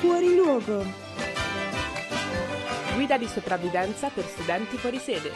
[0.00, 0.84] Fuori luogo.
[2.94, 5.32] Guida di sopravvivenza per studenti fuori sede.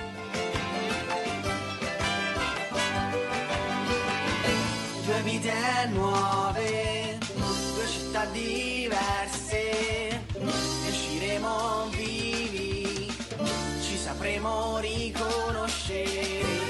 [5.05, 5.53] Due vite
[5.91, 10.23] nuove, due città diverse,
[10.87, 13.11] usciremo vivi,
[13.83, 16.68] ci sapremo riconoscere.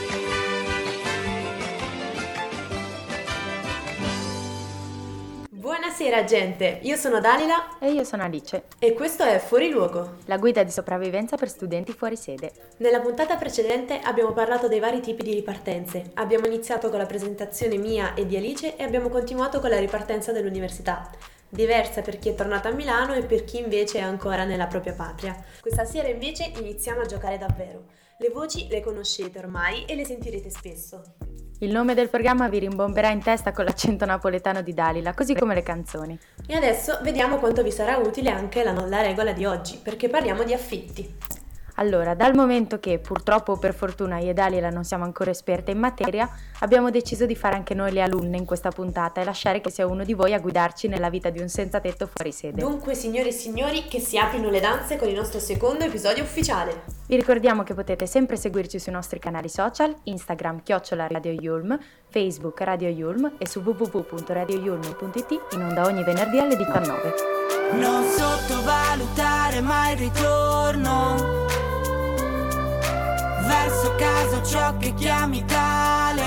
[5.98, 10.18] Buonasera gente, io sono Dalila E io sono Alice, e questo è Fuori Luogo.
[10.26, 12.52] la guida di sopravvivenza per studenti fuori sede.
[12.76, 16.12] Nella puntata precedente abbiamo parlato dei vari tipi di ripartenze.
[16.14, 20.30] Abbiamo iniziato con la presentazione mia e di Alice e abbiamo continuato con la ripartenza
[20.30, 21.10] dell'università.
[21.48, 24.94] Diversa per chi è tornato a Milano e per chi invece è ancora nella propria
[24.94, 25.36] patria.
[25.60, 27.86] Questa sera invece iniziamo a giocare davvero.
[28.18, 31.27] Le voci le conoscete ormai e le sentirete spesso.
[31.60, 35.54] Il nome del programma vi rimbomberà in testa con l'accento napoletano di Dalila, così come
[35.54, 36.16] le canzoni.
[36.46, 40.44] E adesso vediamo quanto vi sarà utile anche la, la regola di oggi, perché parliamo
[40.44, 41.16] di affitti.
[41.74, 45.72] Allora, dal momento che purtroppo o per fortuna io e Dalila non siamo ancora esperte
[45.72, 49.60] in materia, abbiamo deciso di fare anche noi le alunne in questa puntata e lasciare
[49.60, 52.60] che sia uno di voi a guidarci nella vita di un senza tetto fuori sede.
[52.60, 56.97] Dunque, signore e signori, che si aprino le danze con il nostro secondo episodio ufficiale.
[57.08, 61.78] Vi ricordiamo che potete sempre seguirci sui nostri canali social, Instagram chiocciola Radio Yulm,
[62.10, 67.14] Facebook Radio Yulm e su www.radioyulm.it in onda ogni venerdì alle 19.
[67.80, 71.46] Non sottovalutare mai il ritorno
[73.46, 76.22] verso casa ciò che chiami tale.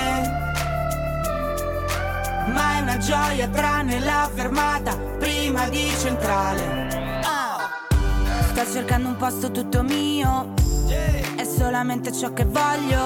[2.56, 7.11] Ma è una gioia tranne la fermata prima di centrale.
[8.54, 10.54] Sto cercando un posto tutto mio,
[11.36, 13.00] è solamente ciò che voglio.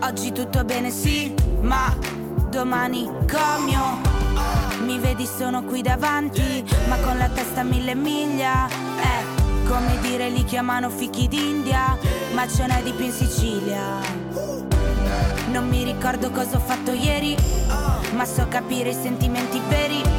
[0.00, 1.94] Oggi tutto bene sì, ma
[2.48, 3.98] domani comio.
[4.84, 8.68] Mi vedi sono qui davanti, ma con la testa a mille miglia.
[8.68, 11.98] Eh, come dire li chiamano fichi d'India,
[12.34, 13.82] ma ce n'è di più in Sicilia.
[15.50, 17.36] Non mi ricordo cosa ho fatto ieri,
[18.14, 20.17] ma so capire i sentimenti veri.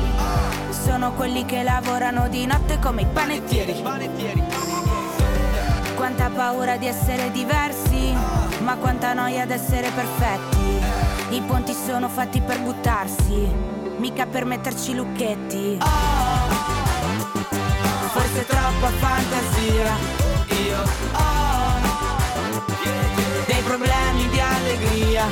[0.89, 3.83] Sono quelli che lavorano di notte come i panettieri.
[5.95, 8.11] Quanta paura di essere diversi,
[8.63, 11.35] ma quanta noia di essere perfetti.
[11.35, 13.53] I ponti sono fatti per buttarsi,
[13.97, 15.77] mica per metterci lucchetti.
[18.11, 19.95] Forse troppa fantasia,
[20.47, 20.81] io
[21.13, 21.79] ho
[23.45, 25.25] dei problemi di allegria,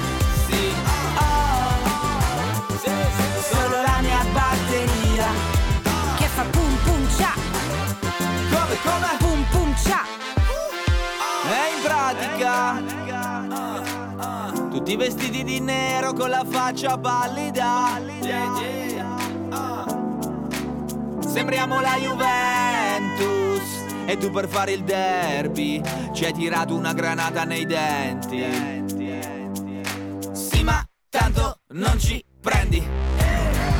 [14.87, 17.99] Tutti vestiti di nero con la faccia pallida.
[21.19, 23.59] Sembriamo la Juventus
[24.05, 25.81] E tu per fare il derby
[26.13, 28.45] Ci hai tirato una granata nei denti.
[30.31, 32.81] Sì ma tanto non ci prendi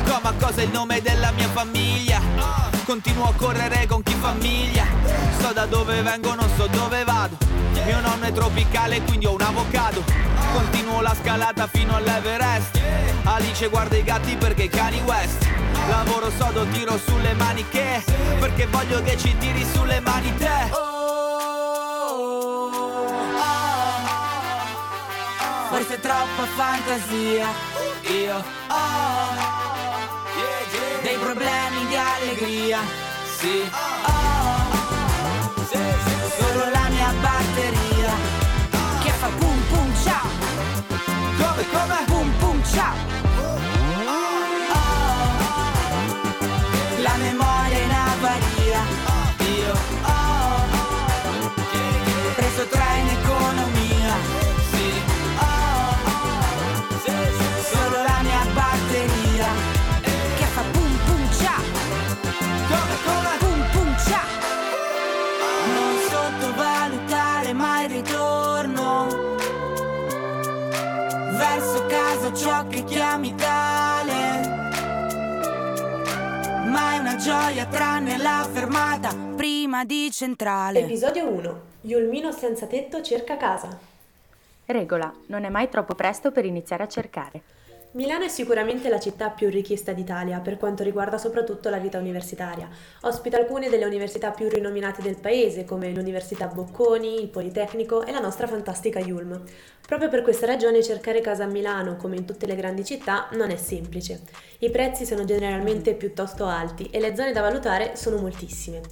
[0.08, 2.18] Come a cosa il nome della mia famiglia?
[2.86, 4.86] Continuo a correre con chi famiglia.
[5.38, 7.36] So da dove vengo, non so dove vado.
[7.84, 10.02] Mio nonno è tropicale, quindi ho un avocado.
[10.54, 12.80] Continuo la scalata fino all'Everest.
[13.24, 15.46] Alice guarda i gatti perché cani West.
[15.90, 18.02] Lavoro sodo, tiro sulle maniche
[18.40, 20.86] Perché voglio che ci tiri sulle mani te.
[25.68, 27.46] Forse troppa fantasia,
[28.10, 28.36] io
[28.68, 29.77] ho
[31.02, 32.80] dei problemi di allegria,
[33.38, 33.70] sì.
[36.38, 38.12] Solo la mia batteria
[39.02, 40.20] che fa pum pum cia.
[41.38, 42.04] Come, come?
[42.06, 43.27] Pum pum cia.
[72.38, 74.12] Ciò che chiami tale.
[76.68, 80.80] Ma è una gioia tranne la fermata prima di centrale.
[80.80, 81.60] Episodio 1.
[81.82, 83.76] Yulmino senza tetto cerca casa.
[84.66, 87.42] Regola, non è mai troppo presto per iniziare a cercare.
[87.92, 92.68] Milano è sicuramente la città più richiesta d'Italia per quanto riguarda soprattutto la vita universitaria.
[93.00, 98.20] Ospita alcune delle università più rinominate del paese, come l'Università Bocconi, il Politecnico e la
[98.20, 99.42] nostra fantastica Yulm.
[99.86, 103.48] Proprio per questa ragione cercare casa a Milano, come in tutte le grandi città, non
[103.50, 104.20] è semplice.
[104.58, 108.82] I prezzi sono generalmente piuttosto alti e le zone da valutare sono moltissime.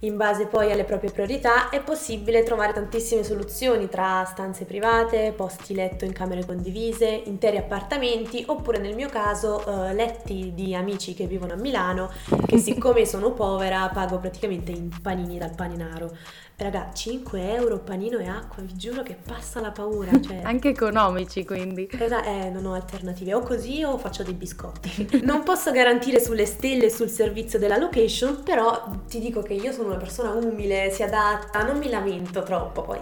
[0.00, 5.72] In base poi alle proprie priorità è possibile trovare tantissime soluzioni tra stanze private, posti
[5.72, 11.26] letto in camere condivise, interi appartamenti oppure nel mio caso eh, letti di amici che
[11.26, 12.10] vivono a Milano
[12.46, 16.14] che siccome sono povera pago praticamente in panini dal paninaro.
[16.58, 20.10] Raga, 5 euro panino e acqua, vi giuro che passa la paura.
[20.26, 20.40] Cioè...
[20.42, 21.86] Anche economici quindi.
[21.86, 25.20] Eh, non ho alternative, o così o faccio dei biscotti.
[25.22, 29.88] non posso garantire sulle stelle sul servizio della location, però ti dico che io sono
[29.88, 33.00] una persona umile, si adatta, non mi lamento troppo, poi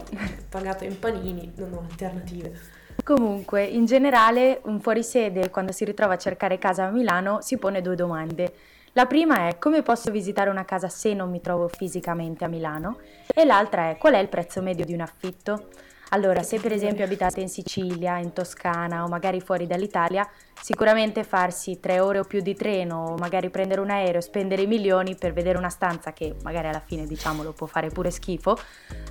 [0.49, 2.83] pagato in panini, non ho alternative.
[3.05, 7.81] Comunque, in generale, un fuorisede quando si ritrova a cercare casa a Milano si pone
[7.81, 8.53] due domande.
[8.97, 12.99] La prima è come posso visitare una casa se non mi trovo fisicamente a Milano
[13.35, 15.67] e l'altra è qual è il prezzo medio di un affitto.
[16.11, 20.25] Allora, se per esempio abitate in Sicilia, in Toscana o magari fuori dall'Italia,
[20.61, 24.65] sicuramente farsi tre ore o più di treno o magari prendere un aereo e spendere
[24.65, 28.57] milioni per vedere una stanza che magari alla fine diciamolo può fare pure schifo,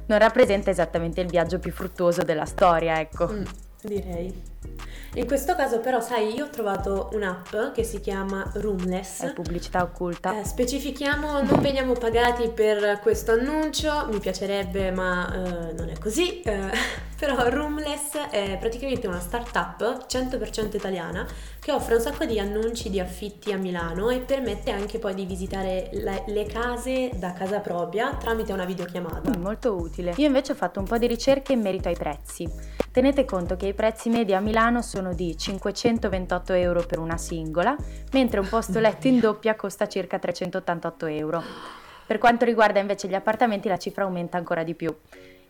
[0.06, 3.27] non rappresenta esattamente il viaggio più fruttuoso della storia, ecco.
[3.29, 3.44] Mm,
[3.81, 4.44] direi.
[5.15, 9.21] In questo caso però, sai, io ho trovato un'app che si chiama Roomless.
[9.21, 10.39] È pubblicità occulta.
[10.39, 16.42] Eh, specifichiamo, non veniamo pagati per questo annuncio, mi piacerebbe ma eh, non è così.
[16.42, 16.71] Eh,
[17.15, 21.27] però Roomless è praticamente una startup 100% italiana
[21.63, 25.25] che offre un sacco di annunci di affitti a Milano e permette anche poi di
[25.25, 29.38] visitare le, le case da casa propria tramite una videochiamata.
[29.38, 30.13] Mm, molto utile.
[30.18, 32.50] Io invece ho fatto un po' di ricerche in merito ai prezzi.
[32.92, 37.18] Tenete conto che i prezzi medi a Milano sono sono di 528 euro per una
[37.18, 37.75] singola,
[38.13, 41.44] mentre un posto letto in doppia costa circa 388 euro.
[42.06, 44.95] Per quanto riguarda invece gli appartamenti la cifra aumenta ancora di più.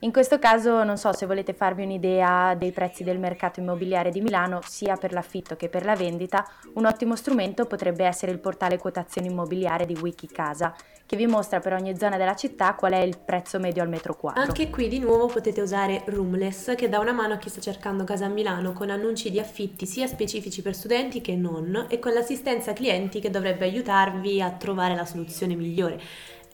[0.03, 4.19] In questo caso non so se volete farvi un'idea dei prezzi del mercato immobiliare di
[4.19, 8.77] Milano, sia per l'affitto che per la vendita, un ottimo strumento potrebbe essere il portale
[8.77, 13.17] quotazioni immobiliare di Wikicasa, che vi mostra per ogni zona della città qual è il
[13.17, 14.41] prezzo medio al metro quadro.
[14.41, 18.03] Anche qui di nuovo potete usare Roomless, che dà una mano a chi sta cercando
[18.03, 22.11] casa a Milano con annunci di affitti sia specifici per studenti che non, e con
[22.11, 26.01] l'assistenza clienti che dovrebbe aiutarvi a trovare la soluzione migliore.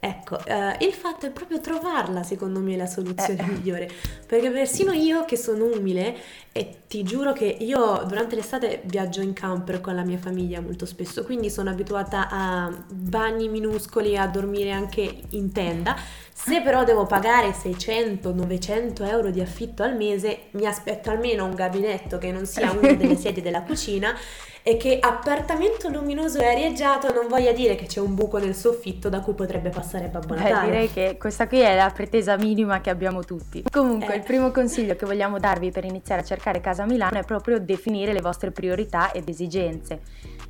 [0.02, 3.52] Ecco, eh, il fatto è proprio trovarla, secondo me, la soluzione eh.
[3.52, 3.92] migliore.
[4.26, 6.16] Perché persino io, che sono umile,
[6.54, 10.86] e ti giuro che io durante l'estate viaggio in camper con la mia famiglia molto
[10.86, 15.98] spesso, quindi sono abituata a bagni minuscoli, a dormire anche in tenda.
[16.32, 22.18] Se però devo pagare 600-900 euro di affitto al mese, mi aspetto almeno un gabinetto
[22.18, 24.16] che non sia una delle sedie della cucina
[24.64, 29.10] e che appartamento luminoso e arieggiato non voglia dire che c'è un buco nel soffitto
[29.10, 30.54] da cui potrebbe passare Babbo Natale.
[30.54, 33.64] Beh, direi che questa qui è la pretesa minima che abbiamo tutti.
[33.70, 34.18] Comunque, eh.
[34.18, 37.60] il primo consiglio che vogliamo darvi per iniziare a cercare casa a Milano è proprio
[37.60, 40.02] definire le vostre priorità ed esigenze.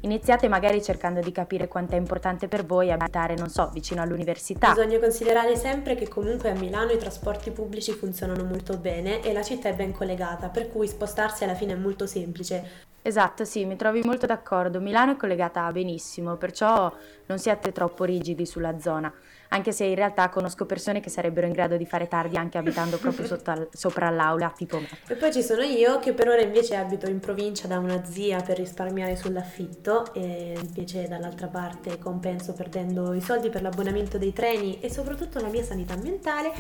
[0.02, 4.70] Iniziate magari cercando di capire quanto è importante per voi abitare, non so, vicino all'università.
[4.70, 9.44] Bisogna considerare sempre che comunque a Milano i trasporti pubblici funzionano molto bene e la
[9.44, 12.88] città è ben collegata, per cui spostarsi alla fine è molto semplice.
[13.02, 14.80] Esatto, sì, mi trovi molto d'accordo.
[14.82, 16.94] Milano è collegata benissimo, perciò
[17.28, 19.12] non siate troppo rigidi sulla zona,
[19.50, 22.98] anche se in realtà conosco persone che sarebbero in grado di fare tardi anche abitando
[22.98, 24.88] proprio al, sopra l'aula, tipo me.
[25.08, 28.42] E poi ci sono io che per ora invece abito in provincia da una zia
[28.42, 34.80] per risparmiare sull'affitto e invece dall'altra parte compenso perdendo i soldi per l'abbonamento dei treni
[34.82, 36.52] e soprattutto la mia sanità mentale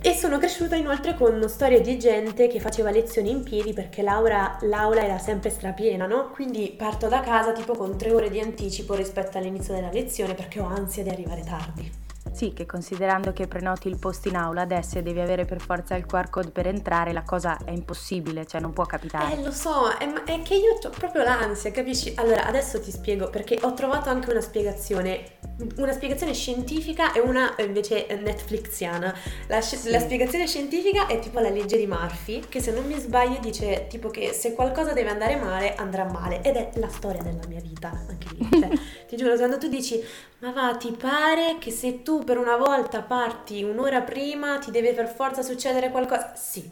[0.00, 4.58] e sono cresciuta inoltre con storie di gente che faceva lezioni in piedi perché l'aula,
[4.62, 6.30] l'aula era sempre strapiena, no?
[6.30, 10.60] Quindi parto da casa tipo con tre ore di anticipo rispetto all'inizio della lezione perché
[10.60, 12.05] ho ansia di arrivare tardi.
[12.36, 15.94] Sì, che considerando che prenoti il posto in aula adesso e devi avere per forza
[15.94, 19.32] il QR code per entrare, la cosa è impossibile, cioè non può capitare.
[19.32, 22.12] Eh, lo so, è, è che io ho proprio l'ansia, capisci?
[22.16, 25.38] Allora, adesso ti spiego perché ho trovato anche una spiegazione,
[25.78, 29.14] una spiegazione scientifica e una invece netflixiana.
[29.46, 29.88] La, sì.
[29.88, 33.86] la spiegazione scientifica è tipo la legge di Murphy, che se non mi sbaglio dice
[33.88, 36.42] tipo che se qualcosa deve andare male, andrà male.
[36.42, 38.46] Ed è la storia della mia vita, anche lì.
[38.60, 38.68] Cioè,
[39.06, 40.02] ti giuro, quando tu dici,
[40.40, 44.92] ma va, ti pare che se tu per una volta parti un'ora prima ti deve
[44.94, 46.34] per forza succedere qualcosa?
[46.36, 46.70] Sì.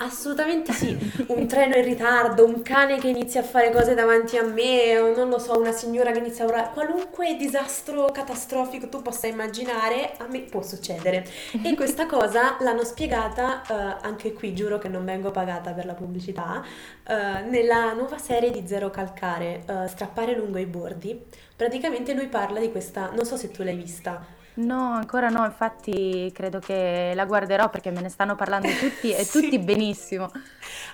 [0.00, 4.44] Assolutamente sì, un treno in ritardo, un cane che inizia a fare cose davanti a
[4.44, 9.02] me, o non lo so, una signora che inizia a urlare, qualunque disastro catastrofico tu
[9.02, 11.26] possa immaginare, a me può succedere.
[11.64, 15.94] E questa cosa l'hanno spiegata, uh, anche qui giuro che non vengo pagata per la
[15.94, 21.20] pubblicità, uh, nella nuova serie di Zero Calcare, uh, Strappare lungo i bordi.
[21.56, 24.24] Praticamente lui parla di questa, non so se tu l'hai vista,
[24.58, 29.22] No, ancora no, infatti credo che la guarderò perché me ne stanno parlando tutti e
[29.24, 29.40] Sì.
[29.42, 30.30] tutti benissimo.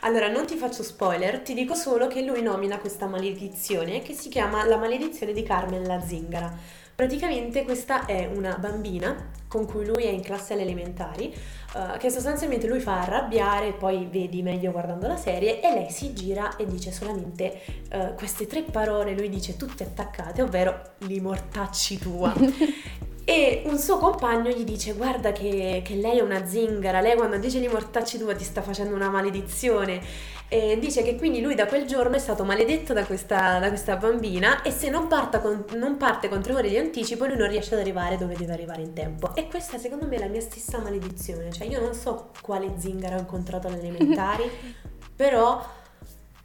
[0.01, 4.29] Allora, non ti faccio spoiler, ti dico solo che lui nomina questa maledizione che si
[4.29, 6.53] chiama la maledizione di Carmen la zingara.
[6.95, 12.11] Praticamente questa è una bambina con cui lui è in classe alle elementari, eh, che
[12.11, 16.67] sostanzialmente lui fa arrabbiare, poi vedi meglio guardando la serie, e lei si gira e
[16.67, 22.33] dice solamente eh, queste tre parole, lui dice tutte attaccate, ovvero li mortacci tua.
[23.27, 27.01] E un suo compagno gli dice: Guarda, che, che lei è una zingara.
[27.01, 30.01] Lei, quando dice di mortacci tua, ti sta facendo una maledizione.
[30.49, 33.97] E dice che quindi lui da quel giorno è stato maledetto da questa, da questa
[33.97, 34.63] bambina.
[34.63, 37.81] E se non, con- non parte con tre ore di anticipo, lui non riesce ad
[37.81, 39.35] arrivare dove deve arrivare in tempo.
[39.35, 41.51] E questa, secondo me, è la mia stessa maledizione.
[41.51, 44.45] Cioè, io non so quale zingara ho incontrato alle elementari,
[45.17, 45.65] però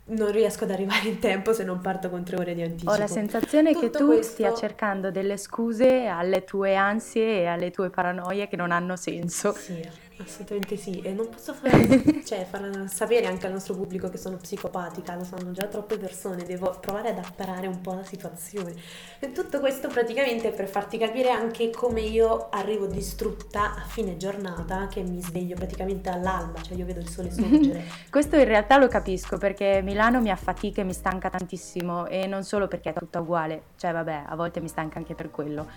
[0.10, 2.92] non riesco ad arrivare in tempo se non parto con tre ore di anticipo.
[2.92, 7.46] Ho la sensazione che Tutto tu questo- stia cercando delle scuse alle tue ansie e
[7.48, 9.54] alle tue paranoie che non hanno senso.
[9.54, 9.82] Sì,
[10.22, 11.02] assolutamente sì.
[11.02, 15.24] E non posso fare, cioè, far sapere anche al nostro pubblico che sono psicopatica, lo
[15.24, 18.74] sanno già troppe persone, devo provare ad apparare un po' la situazione.
[19.20, 24.88] E tutto questo praticamente per farti capire anche come io arrivo distrutta a fine giornata,
[24.88, 27.84] che mi sveglio praticamente all'alba, cioè io vedo il sole sorgere.
[28.10, 32.44] Questo in realtà lo capisco perché Milano mi affatica e mi stanca tantissimo e non
[32.44, 35.68] solo perché è tutta uguale, cioè vabbè, a volte mi stanca anche per quello.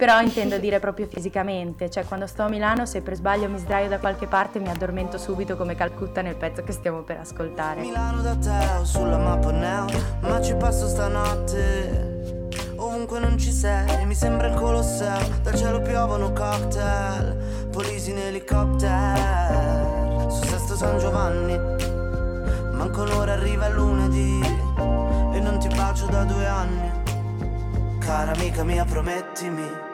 [0.00, 3.86] Però intendo dire proprio fisicamente, cioè quando sto a Milano se per sbaglio mi sdraio
[3.86, 7.82] da qualche parte mi addormento subito come Calcutta nel pezzo che stiamo per ascoltare.
[7.82, 9.84] Milano da te sulla mappa neo
[10.20, 12.48] Ma ci passo stanotte.
[12.76, 20.30] Ovunque non ci sei Mi sembra il Colosseo Dal cielo piovono cocktail Polisi in elicottero.
[20.30, 21.58] Su Sesto San Giovanni
[22.72, 24.40] Manco un'ora arriva lunedì
[25.34, 26.90] E non ti bacio da due anni.
[27.98, 29.88] Cara amica mia promettimi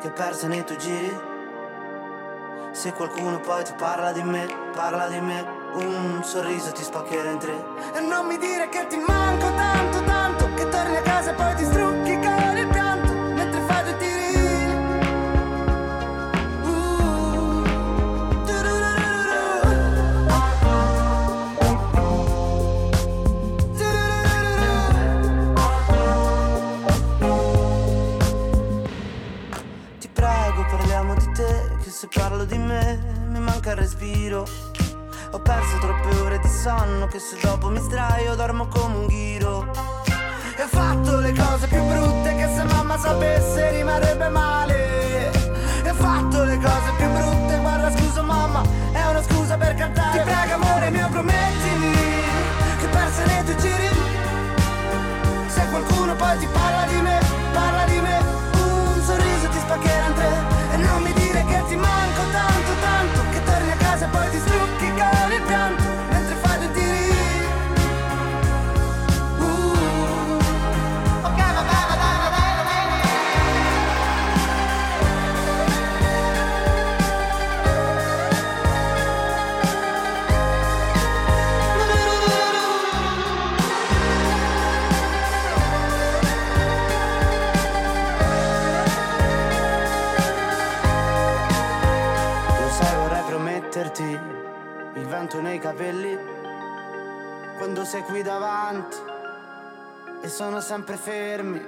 [0.00, 1.20] Che persa nei tuoi giri?
[2.70, 7.38] Se qualcuno poi ti parla di me, parla di me, un sorriso ti spaccherà in
[7.38, 7.64] tre.
[7.94, 10.47] E non mi dire che ti manco tanto, tanto,
[100.28, 101.58] e sono sempre fermi.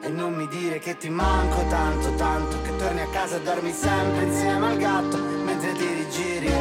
[0.00, 3.70] E non mi dire che ti manco tanto, tanto che torni a casa e dormi
[3.70, 6.52] sempre insieme al gatto mentre ti rigiri,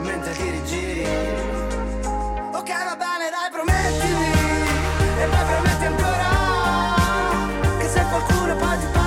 [0.00, 1.06] mentre ti rigiri.
[2.52, 4.26] Ok, va bene, dai, promettimi
[5.20, 6.28] e poi prometti ancora
[7.78, 8.97] che se qualcuno poi ti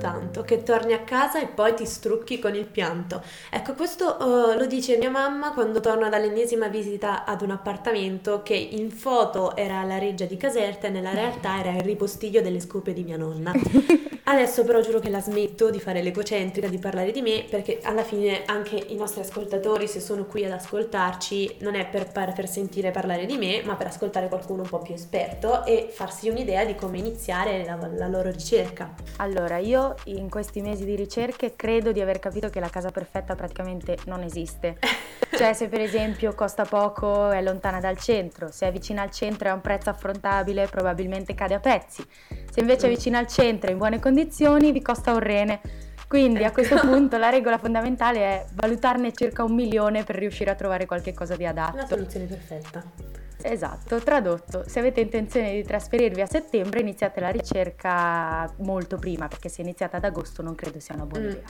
[0.00, 3.22] tanto che torni a casa e poi ti strucchi con il pianto.
[3.50, 8.54] Ecco, questo eh, lo dice mia mamma quando torna dall'ennesima visita ad un appartamento che
[8.54, 12.92] in foto era la reggia di Caserta e nella realtà era il ripostiglio delle scope
[12.92, 13.52] di mia nonna.
[14.30, 18.04] Adesso però giuro che la smetto di fare l'egocentrica, di parlare di me, perché alla
[18.04, 22.92] fine anche i nostri ascoltatori, se sono qui ad ascoltarci, non è per, per sentire
[22.92, 26.76] parlare di me, ma per ascoltare qualcuno un po' più esperto e farsi un'idea di
[26.76, 28.94] come iniziare la, la loro ricerca.
[29.16, 33.34] Allora, io in questi mesi di ricerche credo di aver capito che la casa perfetta
[33.34, 34.78] praticamente non esiste.
[35.36, 39.48] cioè se per esempio costa poco è lontana dal centro, se è vicina al centro
[39.48, 42.04] e ha un prezzo affrontabile probabilmente cade a pezzi,
[42.50, 45.60] se invece è vicina al centro e in buone condizioni vi costa un rene.
[46.06, 50.56] Quindi a questo punto la regola fondamentale è valutarne circa un milione per riuscire a
[50.56, 51.76] trovare qualcosa di adatto.
[51.76, 53.19] La soluzione perfetta.
[53.42, 54.64] Esatto, tradotto.
[54.66, 59.96] Se avete intenzione di trasferirvi a settembre iniziate la ricerca molto prima, perché se iniziate
[59.96, 61.30] ad agosto non credo sia una buona mm.
[61.30, 61.44] idea.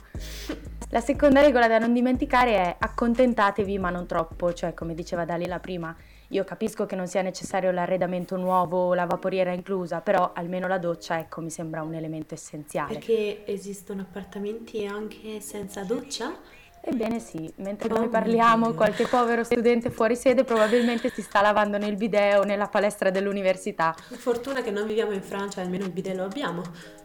[0.90, 5.60] La seconda regola da non dimenticare è accontentatevi ma non troppo, cioè come diceva Dalila
[5.60, 5.94] prima,
[6.32, 11.18] io capisco che non sia necessario l'arredamento nuovo la vaporiera inclusa, però almeno la doccia,
[11.18, 12.94] ecco, mi sembra un elemento essenziale.
[12.94, 16.38] Perché esistono appartamenti anche senza doccia?
[16.82, 21.96] Ebbene sì, mentre noi parliamo, qualche povero studente fuori sede probabilmente si sta lavando nel
[21.96, 23.94] bidet o nella palestra dell'università.
[23.96, 26.62] Fortuna che non viviamo in Francia, almeno il bidet lo abbiamo.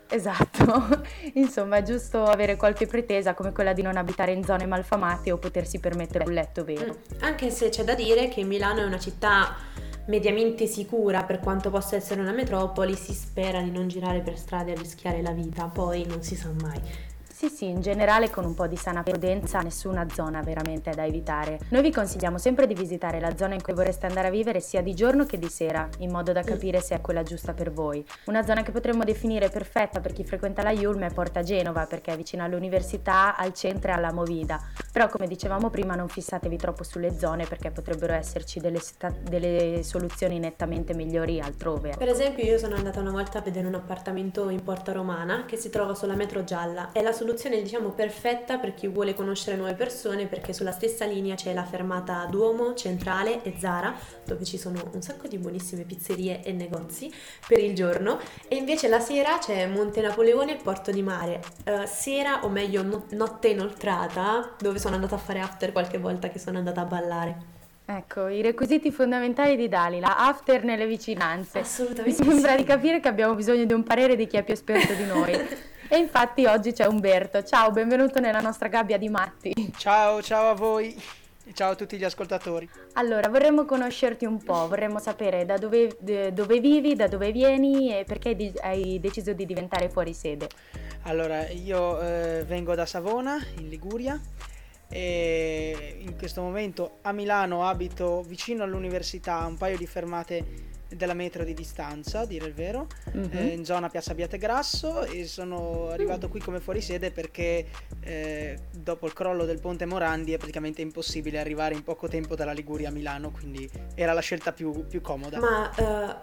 [0.07, 1.03] Esatto,
[1.33, 5.37] insomma è giusto avere qualche pretesa come quella di non abitare in zone malfamate o
[5.37, 6.93] potersi permettere un letto vero.
[6.93, 9.55] Mm, anche se c'è da dire che Milano è una città
[10.07, 14.71] mediamente sicura per quanto possa essere una metropoli, si spera di non girare per strade
[14.71, 16.79] a rischiare la vita, poi non si sa mai.
[17.45, 21.05] Sì, sì, in generale con un po' di sana prudenza nessuna zona veramente è da
[21.05, 21.59] evitare.
[21.69, 24.81] Noi vi consigliamo sempre di visitare la zona in cui vorreste andare a vivere sia
[24.81, 28.03] di giorno che di sera, in modo da capire se è quella giusta per voi.
[28.25, 32.13] Una zona che potremmo definire perfetta per chi frequenta la Yulm è Porta Genova, perché
[32.13, 34.59] è vicina all'università, al centro e alla Movida.
[34.91, 39.83] Però come dicevamo prima non fissatevi troppo sulle zone perché potrebbero esserci delle, sta- delle
[39.83, 41.93] soluzioni nettamente migliori altrove.
[41.95, 45.57] Per esempio io sono andata una volta a vedere un appartamento in Porta Romana che
[45.57, 46.89] si trova sulla metro gialla.
[46.91, 51.05] È la soluzione soluzione diciamo perfetta per chi vuole conoscere nuove persone perché sulla stessa
[51.05, 55.83] linea c'è la fermata Duomo, Centrale e Zara dove ci sono un sacco di buonissime
[55.83, 57.11] pizzerie e negozi
[57.45, 61.41] per il giorno e invece la sera c'è Monte Napoleone e Porto di Mare.
[61.65, 66.29] Uh, sera o meglio no- notte inoltrata dove sono andata a fare after qualche volta
[66.29, 67.53] che sono andata a ballare.
[67.87, 71.59] Ecco, i requisiti fondamentali di Dalila, after nelle vicinanze.
[71.59, 72.23] Assolutamente.
[72.23, 72.57] Mi sembra sì.
[72.57, 75.33] di capire che abbiamo bisogno di un parere di chi è più esperto di noi.
[75.87, 77.43] E infatti oggi c'è Umberto.
[77.43, 79.53] Ciao, benvenuto nella nostra gabbia di matti.
[79.77, 80.99] Ciao, ciao a voi.
[81.45, 82.67] E ciao a tutti gli ascoltatori.
[82.93, 88.03] Allora, vorremmo conoscerti un po', vorremmo sapere da dove, dove vivi, da dove vieni e
[88.03, 90.49] perché hai deciso di diventare fuori sede.
[91.03, 94.19] Allora, io eh, vengo da Savona, in Liguria,
[94.89, 101.43] e in questo momento a Milano abito vicino all'università, un paio di fermate della metro
[101.43, 103.29] di distanza, a dire il vero, mm-hmm.
[103.31, 107.67] eh, in zona Piazza Grasso e sono arrivato qui come fuorisede perché
[108.01, 112.51] eh, dopo il crollo del ponte Morandi è praticamente impossibile arrivare in poco tempo dalla
[112.51, 115.39] Liguria a Milano, quindi era la scelta più, più comoda.
[115.39, 115.71] Ma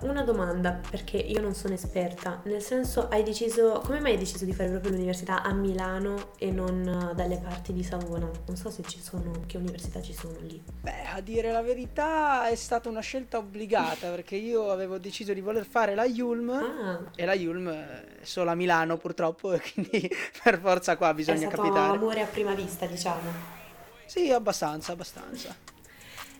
[0.00, 4.18] uh, una domanda, perché io non sono esperta, nel senso hai deciso, come mai hai
[4.18, 8.30] deciso di fare proprio l'università a Milano e non uh, dalle parti di Savona?
[8.46, 10.62] Non so se ci sono, che università ci sono lì.
[10.80, 15.40] Beh, a dire la verità è stata una scelta obbligata perché io avevo deciso di
[15.40, 17.00] voler fare la Yulm ah.
[17.14, 20.10] e la Yulm è solo a Milano purtroppo e quindi
[20.42, 21.96] per forza qua bisogna è stato capitare.
[21.96, 23.60] amore a prima vista diciamo.
[24.06, 25.56] Sì, abbastanza, abbastanza.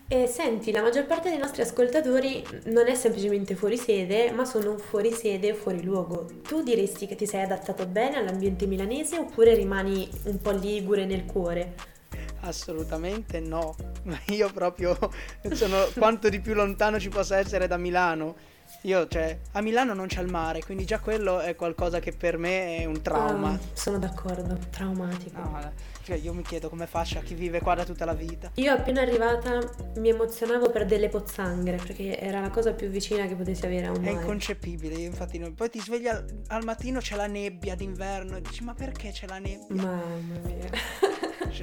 [0.07, 4.77] E senti, la maggior parte dei nostri ascoltatori non è semplicemente fuori sede, ma sono
[4.77, 6.29] fuori sede e fuori luogo.
[6.43, 11.25] Tu diresti che ti sei adattato bene all'ambiente milanese oppure rimani un po' ligure nel
[11.25, 11.92] cuore?
[12.43, 13.75] Assolutamente no,
[14.27, 14.97] io proprio
[15.53, 18.35] sono quanto di più lontano ci possa essere da Milano.
[18.81, 22.37] Io, cioè, a Milano non c'è il mare, quindi già quello è qualcosa che per
[22.37, 23.51] me è un trauma.
[23.51, 25.39] Oh, sono d'accordo, traumatico.
[25.39, 25.71] No,
[26.03, 28.51] cioè, io mi chiedo come faccia chi vive qua da tutta la vita.
[28.55, 29.59] Io appena arrivata
[29.97, 33.91] mi emozionavo per delle pozzanghere, perché era la cosa più vicina che potessi avere a
[33.91, 34.09] un mare.
[34.09, 35.53] È inconcepibile, infatti no.
[35.53, 39.27] poi ti svegli al, al mattino c'è la nebbia d'inverno e dici ma perché c'è
[39.27, 39.81] la nebbia?
[39.81, 40.69] Mamma mia.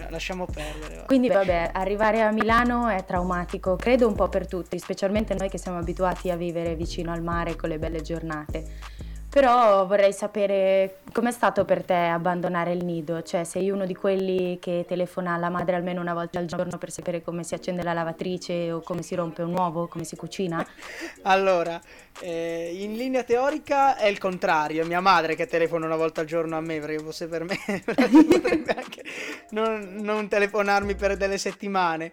[0.09, 0.97] Lasciamo perdere.
[0.97, 1.03] Va.
[1.03, 5.59] Quindi vabbè, arrivare a Milano è traumatico, credo un po' per tutti, specialmente noi che
[5.59, 9.09] siamo abituati a vivere vicino al mare con le belle giornate.
[9.31, 14.59] Però vorrei sapere com'è stato per te abbandonare il nido, cioè sei uno di quelli
[14.59, 17.93] che telefona alla madre almeno una volta al giorno per sapere come si accende la
[17.93, 20.67] lavatrice o come si rompe un uovo, come si cucina?
[21.23, 21.81] allora,
[22.19, 26.27] eh, in linea teorica è il contrario, è mia madre che telefona una volta al
[26.27, 29.05] giorno a me perché fosse per me potrebbe anche
[29.51, 32.11] non, non telefonarmi per delle settimane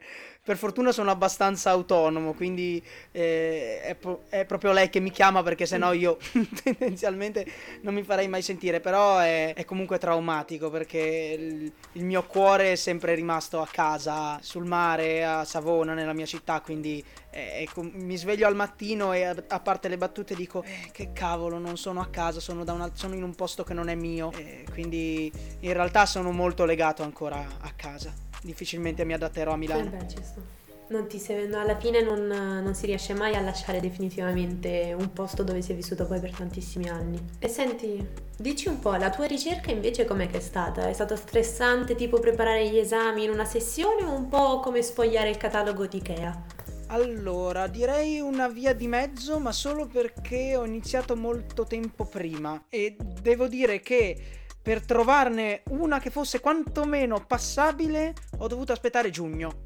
[0.48, 2.82] per fortuna sono abbastanza autonomo, quindi
[3.12, 6.18] eh, è, pro- è, proprio lei che mi chiama perché sennò io
[6.64, 7.46] tendenzialmente
[7.82, 12.72] non mi farei mai sentire, però è, è comunque traumatico perché il, il, mio cuore
[12.72, 18.16] è sempre rimasto a casa, sul mare, a Savona, nella mia città, quindi eh, mi
[18.16, 22.00] sveglio al mattino e a, a parte le battute dico eh, che cavolo, non sono
[22.00, 24.32] a casa, sono, una, sono, in un posto che non è mio,
[24.72, 25.30] quindi
[25.60, 29.86] in realtà sono molto legato ancora a casa difficilmente mi adatterò a Milano.
[29.86, 30.56] Eh beh,
[30.90, 31.22] non ti
[31.54, 35.76] alla fine non, non, si riesce mai a lasciare definitivamente un posto dove si è
[35.76, 37.20] vissuto poi per tantissimi anni.
[37.40, 38.06] E senti,
[38.38, 40.88] dici un po', la tua ricerca invece com'è che è stata?
[40.88, 45.30] È stato stressante tipo preparare gli esami in una sessione o un po' come sfogliare
[45.30, 46.46] il catalogo di Ikea?
[46.90, 52.96] Allora, direi una via di mezzo, ma solo perché ho iniziato molto tempo prima e
[53.22, 59.62] devo dire che per trovarne una che fosse quantomeno passabile ho dovuto aspettare giugno.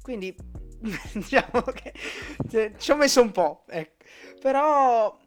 [0.00, 0.32] Quindi
[1.12, 1.92] diciamo che
[2.48, 4.04] cioè, ci ho messo un po', ecco.
[4.40, 5.18] Però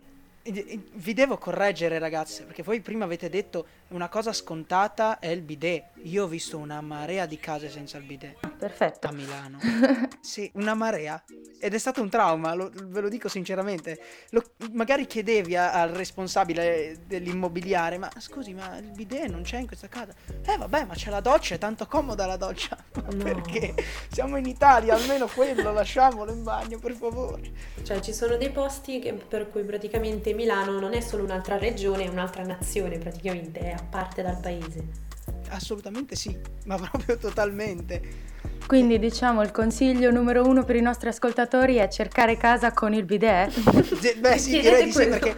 [0.43, 5.83] vi devo correggere ragazze, perché voi prima avete detto una cosa scontata è il bidet.
[6.03, 8.37] Io ho visto una marea di case senza il bidet.
[8.57, 9.07] Perfetto.
[9.07, 9.59] A Milano.
[10.21, 11.21] sì, una marea.
[11.59, 13.99] Ed è stato un trauma, lo, ve lo dico sinceramente.
[14.31, 14.43] Lo,
[14.73, 19.87] magari chiedevi a, al responsabile dell'immobiliare, ma scusi, ma il bidet non c'è in questa
[19.87, 20.13] casa?
[20.45, 22.77] Eh vabbè, ma c'è la doccia, è tanto comoda la doccia.
[23.05, 23.23] No.
[23.23, 23.75] Perché?
[24.09, 27.51] Siamo in Italia, almeno quello, lasciamolo in bagno, per favore.
[27.83, 32.05] Cioè, ci sono dei posti che, per cui praticamente Milano non è solo un'altra regione,
[32.05, 35.03] è un'altra nazione praticamente, è a parte dal paese.
[35.49, 38.33] Assolutamente sì, ma proprio totalmente.
[38.67, 43.03] Quindi diciamo il consiglio numero uno per i nostri ascoltatori è cercare casa con il
[43.03, 43.53] bidet.
[44.19, 45.35] Beh sì, direi di sì perché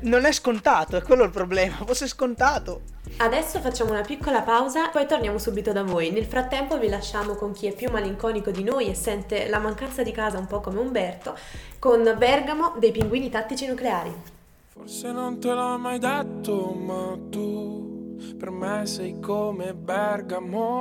[0.00, 2.82] non è scontato, è quello il problema, fosse scontato.
[3.18, 6.10] Adesso facciamo una piccola pausa, poi torniamo subito da voi.
[6.10, 10.02] Nel frattempo vi lasciamo con chi è più malinconico di noi e sente la mancanza
[10.02, 11.36] di casa un po' come Umberto,
[11.78, 14.37] con Bergamo dei pinguini tattici nucleari.
[14.78, 20.76] Forse non te l'ho mai detto, ma tu per me sei come Bergamo.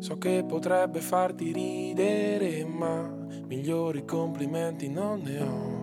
[0.00, 3.06] So che potrebbe farti ridere, ma
[3.46, 5.78] migliori complimenti non ne ho.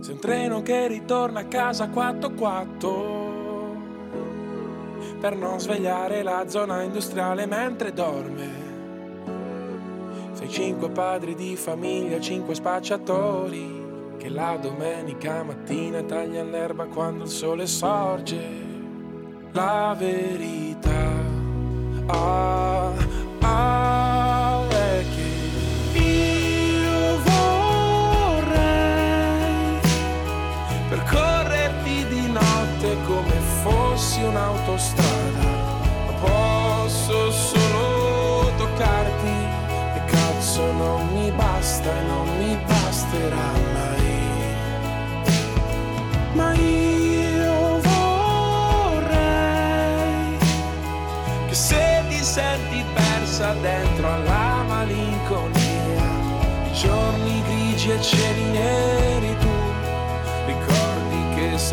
[0.00, 3.20] Sei un treno che ritorna a casa 4-4
[5.20, 8.61] per non svegliare la zona industriale mentre dorme.
[10.42, 17.30] Sei cinque padri di famiglia, cinque spacciatori che la domenica mattina tagliano l'erba quando il
[17.30, 18.40] sole sorge.
[19.52, 21.10] La verità
[22.06, 22.92] ah,
[23.42, 23.91] ah,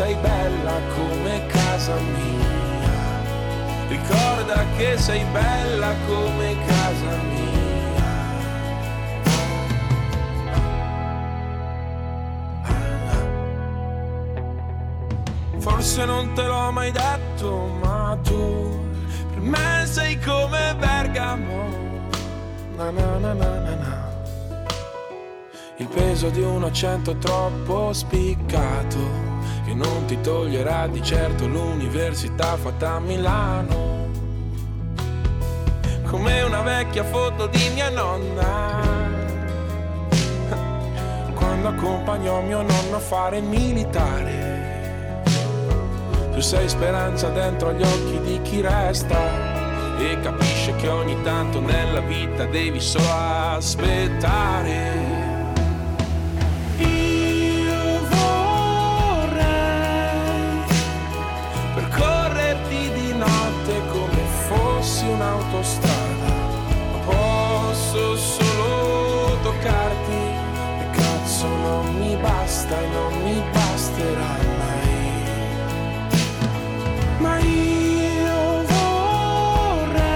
[0.00, 2.48] sei bella come casa mia.
[3.86, 8.08] Ricorda che sei bella come casa mia.
[15.58, 17.50] Forse non te l'ho mai detto,
[17.82, 18.80] ma tu
[19.28, 21.68] per me sei come Bergamo.
[22.74, 24.08] Na na na na na na.
[25.76, 29.29] Il peso di un accento troppo spiccato,
[29.70, 34.08] che non ti toglierà di certo l'università fatta a Milano.
[36.06, 38.80] Come una vecchia foto di mia nonna,
[41.34, 44.48] quando accompagnò mio nonno a fare il militare
[46.32, 52.00] tu sei speranza dentro agli occhi di chi resta e capisce che ogni tanto nella
[52.00, 53.04] vita devi solo
[53.56, 55.19] aspettare.
[65.52, 70.20] Ma posso solo toccarti
[70.80, 74.38] e cazzo non mi basta e non mi basterà.
[77.18, 78.64] Ma io
[79.82, 80.12] vorrei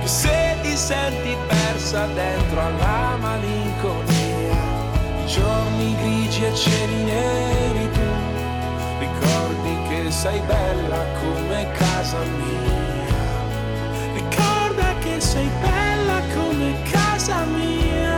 [0.00, 4.62] che se ti senti persa dentro alla malinconia,
[5.24, 8.00] i giorni grigi e cieli neri tu
[9.00, 9.48] ricordi
[10.10, 12.87] sei bella come casa mia.
[15.28, 18.17] Sei bella come casa mia.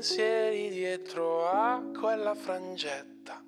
[0.00, 3.42] Pensieri dietro a quella frangetta.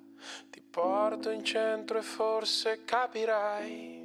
[0.51, 4.01] Ti porto in centro e forse capirai.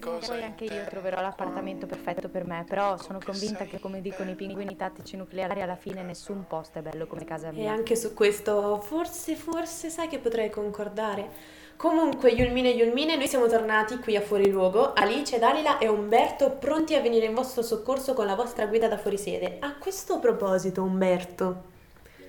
[0.00, 4.30] Forse poi anche io troverò l'appartamento perfetto per me, però sono convinta che come dicono
[4.30, 7.70] i pinguini tattici nucleari alla fine nessun posto è bello come casa E mia.
[7.72, 11.60] anche su questo forse, forse sai che potrei concordare.
[11.76, 14.92] Comunque, Yulmine e Yulmine, noi siamo tornati qui a Fuori Luogo.
[14.92, 18.98] Alice, Dalila e Umberto pronti a venire in vostro soccorso con la vostra guida da
[18.98, 19.56] fuorisede.
[19.60, 21.70] A questo proposito, Umberto,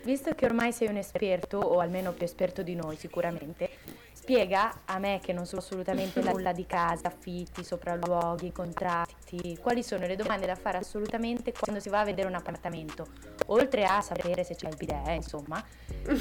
[0.04, 3.70] Visto che ormai sei un esperto, o almeno più esperto di noi sicuramente,
[4.24, 10.08] spiega a me che non so assolutamente nulla di casa, affitti, sopralluoghi, contratti, quali sono
[10.08, 13.06] le domande da fare assolutamente quando si va a vedere un appartamento,
[13.48, 15.62] oltre a sapere se c'è il bidet, insomma,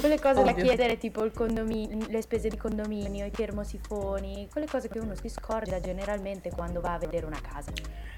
[0.00, 0.64] quelle cose da Ovvio.
[0.64, 5.28] chiedere tipo il condominio, le spese di condominio, i termosifoni, quelle cose che uno si
[5.28, 7.70] scorda generalmente quando va a vedere una casa.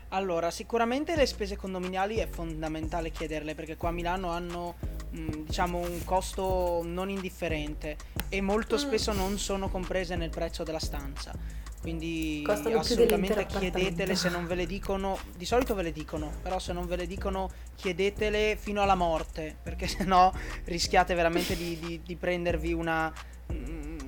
[0.08, 4.76] Allora, sicuramente le spese condominiali è fondamentale chiederle perché qua a Milano hanno
[5.14, 7.96] diciamo un costo non indifferente
[8.28, 11.32] e molto spesso non sono comprese nel prezzo della stanza.
[11.80, 16.58] Quindi Costano assolutamente chiedetele se non ve le dicono, di solito ve le dicono, però
[16.58, 20.32] se non ve le dicono chiedetele fino alla morte, perché sennò
[20.64, 23.12] rischiate veramente di, di- di prendervi una,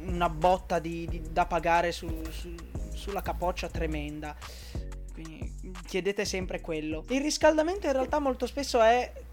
[0.07, 2.55] una botta di- da pagare su- su-
[2.95, 4.35] sulla capoccia tremenda.
[5.13, 7.05] Quindi chiedete sempre quello.
[7.09, 9.26] Il riscaldamento in realtà molto spesso è mm,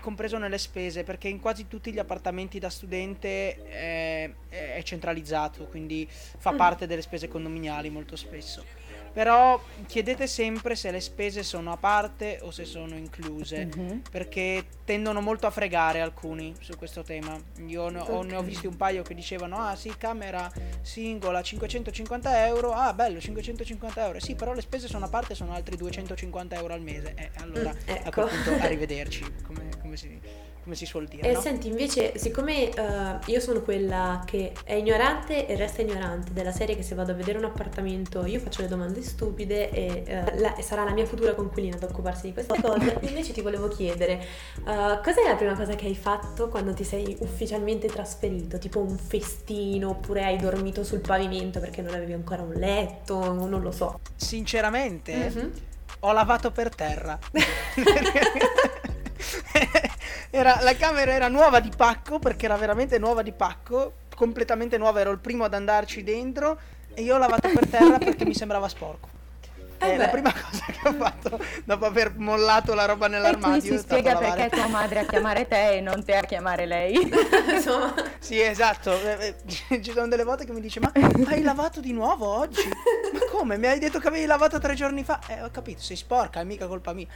[0.00, 6.06] compreso nelle spese perché in quasi tutti gli appartamenti da studente è, è centralizzato, quindi
[6.10, 6.56] fa Mm.
[6.56, 8.64] parte delle spese condominiali molto spesso.
[9.12, 14.02] Però chiedete sempre se le spese sono a parte o se sono incluse Mhm.
[14.10, 17.36] perché tendono molto a fregare alcuni su questo tema.
[17.66, 20.50] Io ne ho, ne ho visti un paio che dicevano: Ah, sì, camera
[20.82, 22.72] singola 550 euro.
[22.72, 24.20] Ah, bello, 550 euro.
[24.20, 27.14] Sì, però le spese sono a parte, sono altri 250 euro al mese.
[27.16, 28.10] Eh, allora Mm, a ecco.
[28.10, 30.20] quel punto arrivederci, come, come si,
[30.62, 31.28] come si suol dire.
[31.28, 31.40] E no?
[31.40, 36.76] senti, invece, siccome eh, io sono quella che è ignorante e resta ignorante della serie
[36.76, 40.54] che se vado a vedere un appartamento io faccio le domande stupide e eh, la-
[40.60, 44.12] sarà la mia futura conquilina ad occuparsi di queste cose, invece ti volevo chiedere,
[44.64, 48.58] eh, cos'è la prima cosa che hai fatto quando ti sei ufficialmente trasferito?
[48.58, 53.60] Tipo un festino oppure hai dormito sul pavimento perché non avevi ancora un letto, non
[53.60, 53.98] lo so.
[54.14, 55.52] Sinceramente, Mhm.
[56.00, 57.18] ho lavato per terra.
[60.30, 65.00] Era- la camera era nuova di pacco perché era veramente nuova di pacco, completamente nuova,
[65.00, 66.58] ero il primo ad andarci dentro
[66.94, 69.19] e io ho lavato per terra perché mi sembrava sporco.
[69.82, 73.60] Eh È la prima cosa che ho fatto dopo aver mollato la roba E nell'armadio.
[73.62, 74.40] si è stato spiega lavare.
[74.42, 76.94] perché tua madre a chiamare te e non te a chiamare lei.
[77.54, 78.92] Insomma, Sì, esatto.
[78.92, 79.34] Eh,
[79.70, 80.92] eh, Ci sono delle volte che mi dice: Ma
[81.28, 82.68] hai lavato di nuovo oggi?
[83.12, 83.56] Ma come?
[83.56, 85.18] Mi hai detto che avevi lavato tre giorni fa?
[85.28, 87.06] Eh, ho capito, sei sporca, è mica colpa mia.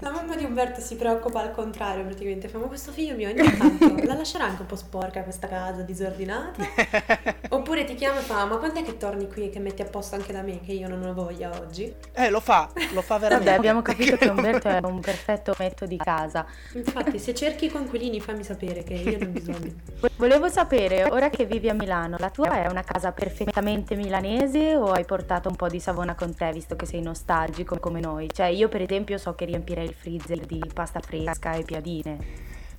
[0.00, 3.56] La mamma di Umberto si preoccupa al contrario praticamente, fa ma questo figlio mio ogni
[3.56, 6.62] tanto la lascerà anche un po' sporca questa casa, disordinata?
[7.50, 9.86] Oppure ti chiama e fa ma quando è che torni qui e che metti a
[9.86, 11.69] posto anche da me che io non ho voglia oggi?
[12.12, 13.50] Eh, lo fa, lo fa veramente.
[13.50, 16.44] Vabbè, abbiamo capito che Umberto è un perfetto metto di casa.
[16.74, 19.74] Infatti se cerchi i conquilini fammi sapere che io ne ho bisogno.
[20.16, 24.92] Volevo sapere, ora che vivi a Milano, la tua è una casa perfettamente milanese o
[24.92, 28.28] hai portato un po' di Savona con te, visto che sei nostalgico come noi?
[28.32, 32.18] Cioè, io per esempio so che riempirei il freezer di pasta fresca e piadine.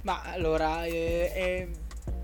[0.04, 1.67] Ma allora, eh, è,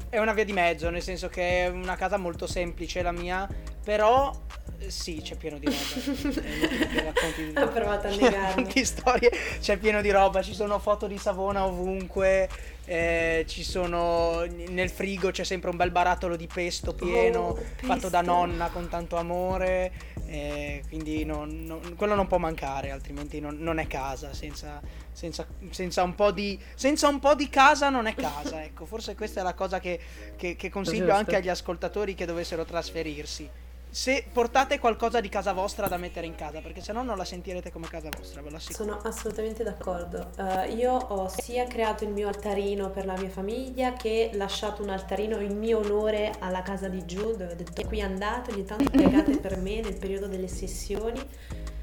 [0.10, 3.48] è una via di mezzo, nel senso che è una casa molto semplice la mia,
[3.84, 6.42] però eh, sì, c'è pieno di roba.
[6.42, 8.68] Eh, racconti Ha provato a negarlo.
[8.72, 12.48] di storie, c'è pieno di roba, ci sono foto di Savona ovunque,
[12.86, 18.10] eh, ci sono nel frigo c'è sempre un bel barattolo di pesto pieno, Oh, fatto
[18.10, 18.34] da pesto.
[18.34, 19.92] nonna con tanto amore,
[20.28, 24.80] eh, quindi non- non- quello non può mancare, altrimenti non, non è casa, senza,
[25.12, 29.16] senza- senza un po' di, senza un po' di casa non è casa, ecco, forse
[29.16, 30.00] questa è la cosa che,
[30.38, 33.50] che- che consiglio anche agli ascoltatori che dovessero trasferirsi.
[33.90, 37.72] Se portate qualcosa di casa vostra da mettere in casa, perché sennò non la sentirete
[37.72, 38.84] come casa vostra, ve lo assicuro.
[38.84, 40.32] Sono assolutamente d'accordo.
[40.38, 44.90] Eh, io ho sia creato il mio altarino per la mia famiglia che lasciato un
[44.90, 48.90] altarino in mio onore alla casa di giù dove ho detto qui andate, ogni tanto
[48.90, 51.20] pregate per me nel periodo delle sessioni.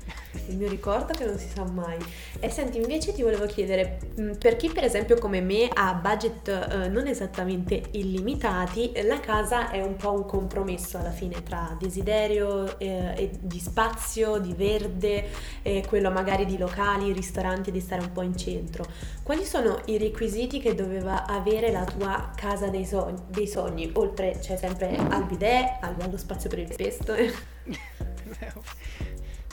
[0.48, 1.98] Il mio ricordo che non si sa mai.
[2.40, 6.48] E senti, invece ti volevo chiedere, mh, per chi per esempio come me ha budget
[6.48, 12.78] eh, non esattamente illimitati, la casa è un po' un compromesso alla fine tra desiderio
[12.78, 15.28] eh, di spazio, di verde,
[15.62, 18.84] e quello magari di locali, ristoranti, di stare un po' in centro.
[19.22, 23.22] Quali sono i requisiti che doveva avere la tua casa dei sogni?
[23.28, 23.90] Dei sogni?
[23.94, 27.14] Oltre c'è sempre al bidet, al- allo spazio per il pesto.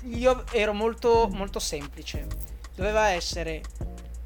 [0.04, 2.28] Io ero molto, molto semplice.
[2.76, 3.62] Doveva essere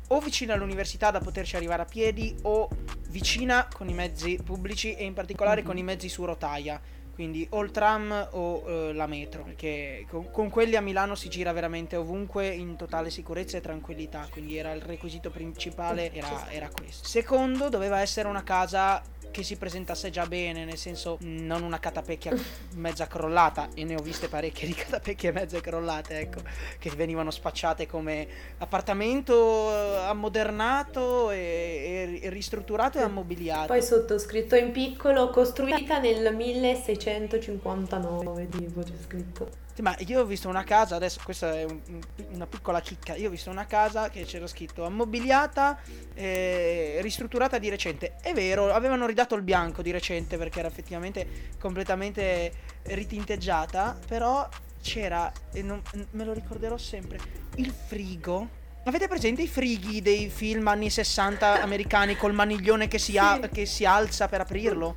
[0.08, 2.70] o vicina all'università da poterci arrivare a piedi o
[3.10, 6.80] vicina con i mezzi pubblici e in particolare con i mezzi su rotaia.
[7.14, 11.30] Quindi o il tram o eh, la metro, perché con, con quelli a Milano si
[11.30, 16.70] gira veramente ovunque in totale sicurezza e tranquillità, quindi era il requisito principale, era, era
[16.70, 17.08] questo.
[17.08, 22.34] Secondo, doveva essere una casa che si presentasse già bene, nel senso non una catapecchia
[22.76, 26.42] mezza crollata, e ne ho viste parecchie di catapecchie mezze crollate, ecco,
[26.80, 33.68] che venivano spacciate come appartamento eh, ammodernato e, e ristrutturato e ammobiliato.
[33.68, 39.64] Poi sottoscritto in piccolo, costruita nel 1659, tipo c'è scritto.
[39.82, 43.28] Ma io ho visto una casa, adesso questa è un- un- una piccola chicca, io
[43.28, 45.78] ho visto una casa che c'era scritto ammobiliata,
[46.14, 48.16] eh, ristrutturata di recente.
[48.22, 54.48] È vero, avevano ridato il bianco di recente perché era effettivamente completamente ritinteggiata, però
[54.82, 57.18] c'era, e non- me lo ricorderò sempre,
[57.56, 58.64] il frigo.
[58.86, 63.50] Avete presente i frighi dei film anni 60 americani col maniglione che si, a- Sì.
[63.50, 64.96] che si alza per aprirlo?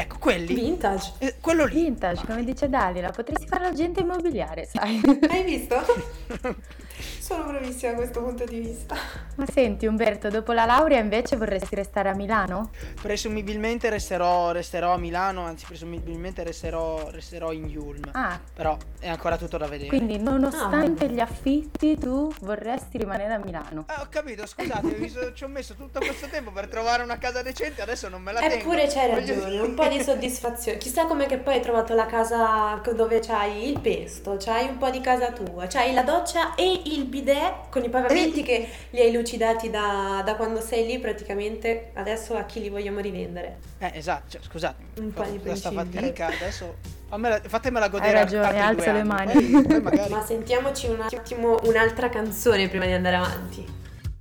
[0.00, 0.54] Ecco, quelli.
[0.54, 1.12] Vintage.
[1.18, 1.74] Eh, quello lì.
[1.82, 4.98] Vintage, come dice Dalila, potresti fare l'agente immobiliare, sai?
[5.28, 5.76] Hai visto?
[7.00, 8.94] Sono bravissima a questo punto di vista.
[9.36, 12.70] Ma senti Umberto, dopo la laurea invece vorresti restare a Milano?
[13.00, 18.10] Presumibilmente resterò, resterò a Milano, anzi presumibilmente resterò, resterò in Yulm.
[18.12, 19.88] Ah, Però è ancora tutto da vedere.
[19.88, 23.84] quindi nonostante Ah, gli affitti tu vorresti rimanere a Milano.
[23.86, 27.80] Ah, ho capito, scusate, ci ho messo tutto questo tempo per trovare una casa decente,
[27.82, 28.54] adesso non me la tengo.
[28.56, 30.78] Eppure c'hai ragione, un po' di soddisfazione.
[30.78, 34.90] Chissà com'è che poi hai trovato la casa dove c'hai il pesto, c'hai un po'
[34.90, 39.12] di casa tua, c'hai la doccia e il bidet con i pavimenti che li hai
[39.12, 41.90] lucidati da, da quando sei lì praticamente.
[41.94, 43.58] Adesso a chi li vogliamo rivendere?
[43.78, 44.82] Eh, esatto, cioè, scusate.
[45.00, 46.76] Un po' di fatica, adesso
[47.08, 48.08] fammela- fatemela godere.
[48.08, 49.32] Hai ragione, alza le mani.
[49.80, 53.66] poi- Ma sentiamoci un attimo un'altra canzone prima di andare avanti.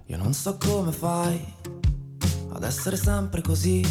[0.05, 1.39] Io non so come fai
[2.51, 3.85] ad essere sempre così,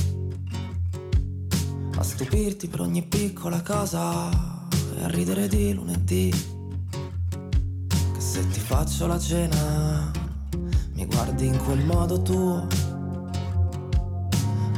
[1.97, 4.29] a stupirti per ogni piccola cosa
[4.99, 6.57] e a ridere di lunedì.
[8.69, 10.13] Faccio la cena
[10.93, 12.67] mi guardi in quel modo tuo,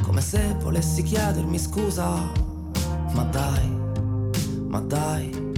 [0.01, 2.31] come se volessi chiedermi scusa,
[3.11, 3.77] ma dai,
[4.69, 5.51] ma dai.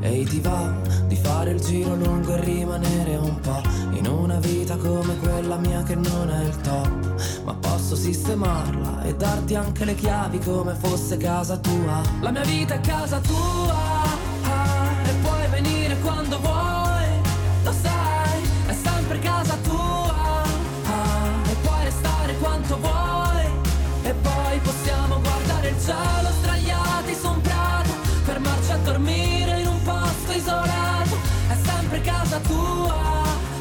[0.00, 0.74] Ehi ti va
[1.06, 5.82] di fare il giro lungo e rimanere un po' in una vita come quella mia
[5.82, 7.42] che non è il top.
[7.44, 12.00] Ma posso sistemarla e darti anche le chiavi come fosse casa tua.
[12.22, 13.74] La mia vita è casa tua
[14.44, 16.69] ah, e puoi venire quando vuoi
[25.80, 27.90] sdraiati su un prato
[28.24, 31.16] Fermarci a dormire in un posto isolato.
[31.48, 32.94] È sempre casa tua.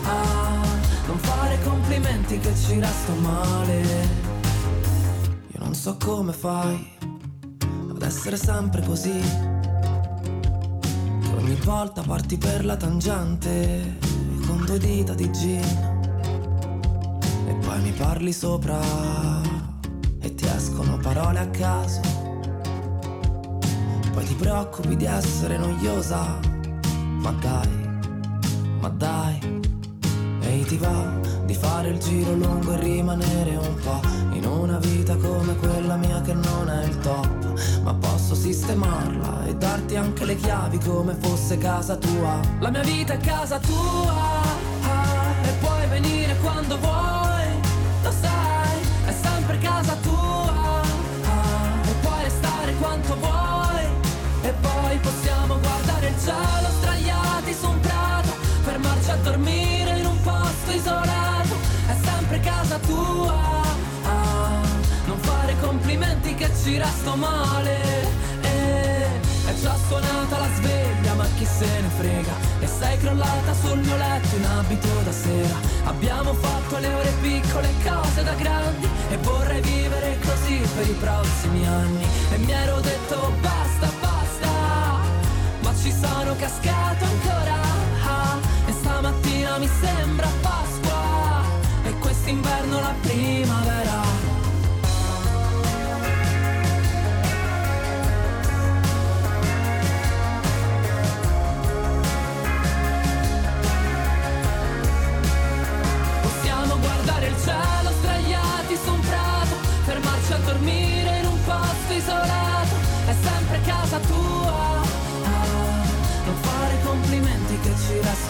[0.03, 0.61] Ah,
[1.07, 3.81] Non fare complimenti che ci resto male.
[5.47, 6.97] Io non so come fai
[7.89, 9.19] Ad essere sempre così.
[11.21, 13.97] Che ogni volta parti per la tangente
[14.45, 15.63] Con due dita di gin
[17.47, 19.48] E poi mi parli sopra
[20.21, 22.01] E ti escono parole a caso.
[24.13, 26.39] Poi ti preoccupi di essere noiosa
[27.21, 27.99] Ma dai,
[28.79, 29.59] ma dai.
[30.41, 33.99] Ehi ti va di fare il giro lungo e rimanere un po'
[34.33, 39.55] in una vita come quella mia che non è il top, ma posso sistemarla e
[39.55, 42.39] darti anche le chiavi come fosse casa tua.
[42.59, 44.13] La mia vita è casa tua
[44.81, 47.28] ah, e puoi venire quando vuoi,
[56.23, 58.29] cielo straiati su un prato,
[58.61, 61.55] fermarci a dormire in un posto isolato,
[61.87, 63.61] è sempre casa tua.
[64.03, 64.61] ah,
[65.05, 67.77] non fare complimenti che ci resto male.
[68.41, 69.05] eh,
[69.45, 72.33] è già suonata la sveglia, ma chi se ne frega?
[72.59, 75.55] E sei crollata sul mio letto in abito da sera.
[75.85, 78.87] Abbiamo fatto le ore piccole, cose da grandi.
[79.09, 82.05] E vorrei vivere così per i prossimi anni.
[82.31, 83.68] E mi ero detto basta.
[86.01, 87.55] Sono cascato ancora.
[88.07, 88.37] ah,
[88.67, 91.41] E stamattina mi sembra Pasqua.
[91.83, 93.88] E quest'inverno la primavera.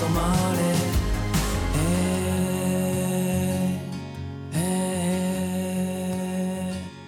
[0.09, 0.97] Male.
[1.73, 3.79] Eh,
[4.51, 4.57] eh,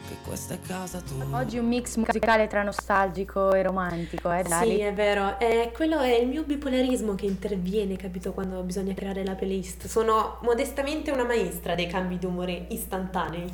[0.07, 1.39] che questa è casa tua.
[1.39, 4.75] Oggi un mix musicale tra nostalgico e romantico, eh, Dali?
[4.75, 5.39] Sì, è vero.
[5.39, 9.87] Eh, quello è il mio bipolarismo che interviene, capito, quando bisogna creare la playlist.
[9.87, 13.51] Sono modestamente una maestra dei cambi d'umore istantanei.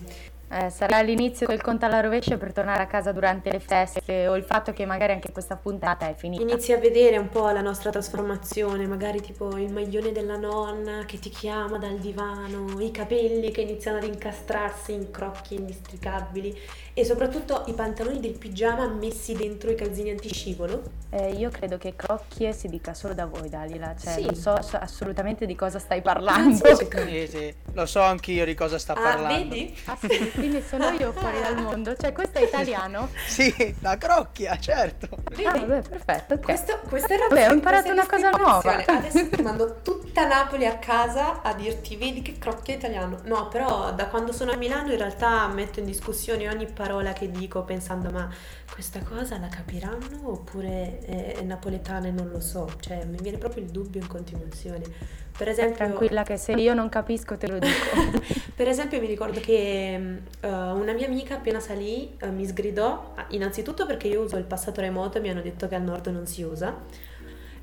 [0.50, 4.36] Eh, sarà l'inizio del conto alla rovescia per tornare a casa durante le feste o
[4.38, 6.42] il fatto che magari anche questa puntata è finita.
[6.42, 11.20] Inizi a vedere un po' la nostra trasformazione, magari tipo il maglione della nonna che
[11.20, 16.58] ti chiama dal divano, i capelli che iniziano ad incastrarsi in crocchi indistricabili
[16.94, 20.82] e soprattutto i pantaloni del pigiama messi dentro i calzini antiscivolo.
[21.10, 24.22] Eh, io credo che crocchie si dica solo da voi, Dalila, cioè Sì.
[24.24, 26.56] non so so assolutamente di cosa stai parlando.
[26.76, 29.50] sì, Sì, sì, lo so anch'io di cosa sta Ah, parlando.
[29.50, 29.76] vedi?
[29.86, 33.10] Ah sì, quindi sono io fuori dal mondo, cioè questo è italiano?
[33.28, 35.10] Sì, la crocchia, certo.
[35.44, 36.42] Ah, vabbè, perfetto, ok.
[36.42, 38.86] Questo, questa era Vabbè, ho imparato una cosa nuova.
[38.86, 43.20] Adesso ti mando tutta Napoli a casa a dirti vedi che crocchia italiano.
[43.24, 47.30] No, però da quando sono a Milano in realtà metto in discussione ogni parola che
[47.32, 48.30] dico pensando ma
[48.72, 52.70] questa cosa la capiranno oppure è, è napoletana e non lo so.
[52.80, 55.26] Cioè mi viene proprio il dubbio in continuazione.
[55.38, 57.76] Per esempio, Tranquilla che se io non capisco te lo dico.
[58.56, 63.26] per esempio mi ricordo che eh, una mia amica appena salì eh, mi sgridò, ah,
[63.30, 66.26] innanzitutto perché io uso il passato remoto e mi hanno detto che al nord non
[66.26, 66.76] si usa.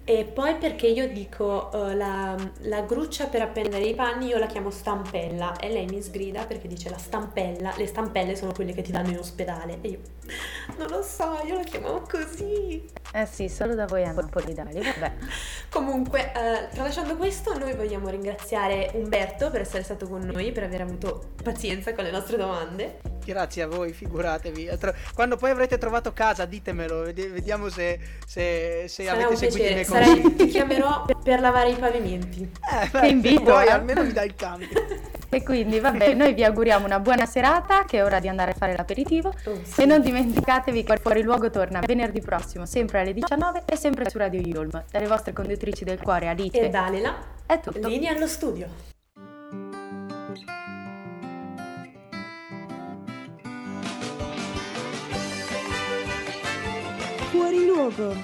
[0.06, 4.46] E poi perché io dico eh, la, la gruccia per appendere i panni io la
[4.46, 8.82] chiamo stampella e lei mi sgrida perché dice la stampella, le stampelle sono quelle che
[8.82, 10.00] ti danno in ospedale e io
[10.76, 12.84] non lo so, io la chiamavo così.
[13.16, 15.12] Eh sì, solo da voi a Napoli, Dali, vabbè.
[15.70, 20.80] Comunque, eh, tralasciando questo, noi vogliamo ringraziare Umberto per essere stato con noi, per aver
[20.80, 22.98] avuto pazienza con le nostre domande.
[23.24, 24.68] Grazie a voi, figuratevi.
[25.14, 29.74] Quando poi avrete trovato casa, ditemelo, vedi- vediamo se, se, se avete un seguito i
[29.74, 30.36] piacere, miei consigli.
[30.36, 32.42] ti chiamerò per, per lavare i pavimenti.
[32.42, 33.70] Eh, beh, Che invito, Poi eh.
[33.70, 34.68] almeno mi dai il cambio.
[35.35, 38.55] E quindi, vabbè, noi vi auguriamo una buona serata, che è ora di andare a
[38.55, 39.35] fare l'aperitivo.
[39.47, 39.82] Oh, sì.
[39.82, 44.16] E non dimenticatevi che Fuori Luogo torna venerdì prossimo, sempre alle 19 e sempre su
[44.18, 44.85] Radio Yulm.
[44.89, 46.57] Dalle vostre conduttrici del cuore, Alice.
[46.57, 47.16] E Dalila,
[47.47, 47.89] È tutto.
[47.89, 48.68] linea allo studio.
[57.30, 58.14] Fuori luogo.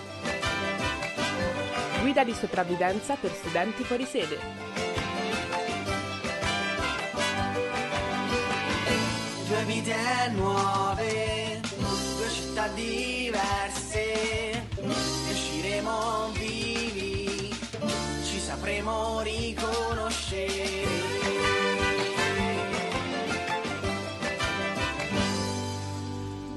[2.00, 4.69] Guida di sopravvivenza per studenti fuori sede.
[9.80, 14.66] Vite nuove, due città diverse,
[15.30, 17.50] usciremo vivi,
[18.22, 20.89] ci sapremo riconoscere.